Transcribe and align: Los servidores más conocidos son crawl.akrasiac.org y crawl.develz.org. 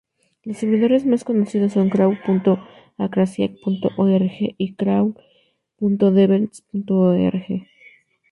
Los 0.43 0.57
servidores 0.57 1.05
más 1.05 1.23
conocidos 1.23 1.73
son 1.73 1.91
crawl.akrasiac.org 1.91 4.31
y 4.57 4.73
crawl.develz.org. 4.73 6.57